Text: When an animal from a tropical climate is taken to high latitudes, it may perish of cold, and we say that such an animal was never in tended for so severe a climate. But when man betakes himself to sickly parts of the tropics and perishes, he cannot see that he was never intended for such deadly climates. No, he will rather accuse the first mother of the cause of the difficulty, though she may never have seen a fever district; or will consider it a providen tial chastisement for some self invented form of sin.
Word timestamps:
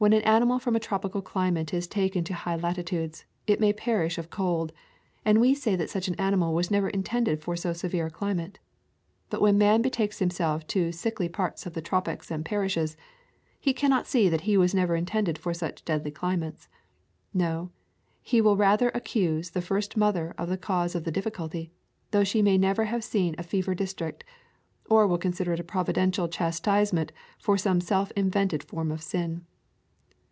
When 0.00 0.12
an 0.12 0.22
animal 0.22 0.60
from 0.60 0.76
a 0.76 0.78
tropical 0.78 1.20
climate 1.20 1.74
is 1.74 1.88
taken 1.88 2.22
to 2.22 2.32
high 2.32 2.54
latitudes, 2.54 3.24
it 3.48 3.58
may 3.58 3.72
perish 3.72 4.16
of 4.16 4.30
cold, 4.30 4.72
and 5.24 5.40
we 5.40 5.56
say 5.56 5.74
that 5.74 5.90
such 5.90 6.06
an 6.06 6.14
animal 6.14 6.54
was 6.54 6.70
never 6.70 6.88
in 6.88 7.02
tended 7.02 7.42
for 7.42 7.56
so 7.56 7.72
severe 7.72 8.06
a 8.06 8.10
climate. 8.12 8.60
But 9.28 9.40
when 9.42 9.58
man 9.58 9.82
betakes 9.82 10.20
himself 10.20 10.64
to 10.68 10.92
sickly 10.92 11.28
parts 11.28 11.66
of 11.66 11.74
the 11.74 11.82
tropics 11.82 12.30
and 12.30 12.44
perishes, 12.44 12.96
he 13.58 13.72
cannot 13.74 14.06
see 14.06 14.28
that 14.28 14.42
he 14.42 14.56
was 14.56 14.72
never 14.72 14.94
intended 14.94 15.36
for 15.36 15.52
such 15.52 15.84
deadly 15.84 16.12
climates. 16.12 16.68
No, 17.34 17.72
he 18.22 18.40
will 18.40 18.56
rather 18.56 18.90
accuse 18.90 19.50
the 19.50 19.60
first 19.60 19.96
mother 19.96 20.32
of 20.38 20.48
the 20.48 20.56
cause 20.56 20.94
of 20.94 21.02
the 21.02 21.10
difficulty, 21.10 21.72
though 22.12 22.22
she 22.22 22.40
may 22.40 22.56
never 22.56 22.84
have 22.84 23.02
seen 23.02 23.34
a 23.36 23.42
fever 23.42 23.74
district; 23.74 24.22
or 24.88 25.08
will 25.08 25.18
consider 25.18 25.54
it 25.54 25.58
a 25.60 25.64
providen 25.64 26.12
tial 26.12 26.30
chastisement 26.30 27.10
for 27.36 27.58
some 27.58 27.80
self 27.80 28.12
invented 28.12 28.62
form 28.62 28.92
of 28.92 29.02
sin. 29.02 29.44